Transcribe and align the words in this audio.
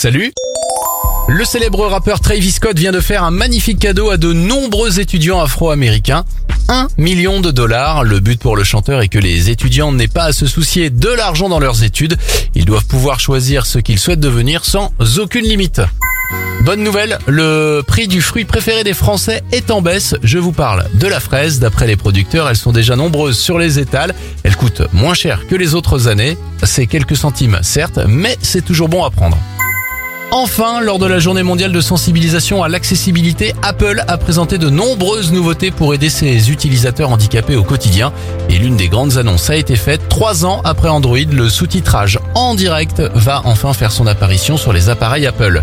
Salut 0.00 0.32
Le 1.26 1.44
célèbre 1.44 1.84
rappeur 1.88 2.20
Travis 2.20 2.52
Scott 2.52 2.78
vient 2.78 2.92
de 2.92 3.00
faire 3.00 3.24
un 3.24 3.32
magnifique 3.32 3.80
cadeau 3.80 4.10
à 4.10 4.16
de 4.16 4.32
nombreux 4.32 5.00
étudiants 5.00 5.40
afro-américains. 5.40 6.24
1 6.68 6.86
million 6.98 7.40
de 7.40 7.50
dollars. 7.50 8.04
Le 8.04 8.20
but 8.20 8.38
pour 8.38 8.56
le 8.56 8.62
chanteur 8.62 9.00
est 9.00 9.08
que 9.08 9.18
les 9.18 9.50
étudiants 9.50 9.90
n'aient 9.90 10.06
pas 10.06 10.26
à 10.26 10.32
se 10.32 10.46
soucier 10.46 10.90
de 10.90 11.08
l'argent 11.08 11.48
dans 11.48 11.58
leurs 11.58 11.82
études. 11.82 12.16
Ils 12.54 12.64
doivent 12.64 12.86
pouvoir 12.86 13.18
choisir 13.18 13.66
ce 13.66 13.80
qu'ils 13.80 13.98
souhaitent 13.98 14.20
devenir 14.20 14.64
sans 14.64 14.92
aucune 15.18 15.46
limite. 15.46 15.80
Bonne 16.60 16.84
nouvelle, 16.84 17.18
le 17.26 17.82
prix 17.84 18.06
du 18.06 18.22
fruit 18.22 18.44
préféré 18.44 18.84
des 18.84 18.94
Français 18.94 19.42
est 19.50 19.72
en 19.72 19.82
baisse. 19.82 20.14
Je 20.22 20.38
vous 20.38 20.52
parle 20.52 20.86
de 20.94 21.08
la 21.08 21.18
fraise. 21.18 21.58
D'après 21.58 21.88
les 21.88 21.96
producteurs, 21.96 22.48
elles 22.48 22.56
sont 22.56 22.70
déjà 22.70 22.94
nombreuses 22.94 23.36
sur 23.40 23.58
les 23.58 23.80
étals. 23.80 24.14
Elles 24.44 24.54
coûtent 24.54 24.82
moins 24.92 25.14
cher 25.14 25.48
que 25.48 25.56
les 25.56 25.74
autres 25.74 26.06
années. 26.06 26.38
C'est 26.62 26.86
quelques 26.86 27.16
centimes, 27.16 27.58
certes, 27.62 27.98
mais 28.06 28.38
c'est 28.42 28.64
toujours 28.64 28.88
bon 28.88 29.02
à 29.02 29.10
prendre. 29.10 29.36
Enfin, 30.30 30.82
lors 30.82 30.98
de 30.98 31.06
la 31.06 31.20
journée 31.20 31.42
mondiale 31.42 31.72
de 31.72 31.80
sensibilisation 31.80 32.62
à 32.62 32.68
l'accessibilité, 32.68 33.54
Apple 33.62 34.04
a 34.08 34.18
présenté 34.18 34.58
de 34.58 34.68
nombreuses 34.68 35.32
nouveautés 35.32 35.70
pour 35.70 35.94
aider 35.94 36.10
ses 36.10 36.50
utilisateurs 36.50 37.10
handicapés 37.10 37.56
au 37.56 37.64
quotidien. 37.64 38.12
Et 38.50 38.58
l'une 38.58 38.76
des 38.76 38.88
grandes 38.88 39.16
annonces 39.16 39.48
a 39.48 39.56
été 39.56 39.74
faite 39.74 40.02
trois 40.10 40.44
ans 40.44 40.60
après 40.64 40.88
Android. 40.88 41.16
Le 41.32 41.48
sous-titrage 41.48 42.18
en 42.34 42.54
direct 42.54 43.00
va 43.14 43.40
enfin 43.46 43.72
faire 43.72 43.90
son 43.90 44.06
apparition 44.06 44.58
sur 44.58 44.74
les 44.74 44.90
appareils 44.90 45.26
Apple. 45.26 45.62